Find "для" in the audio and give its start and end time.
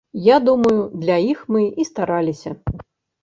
1.03-1.17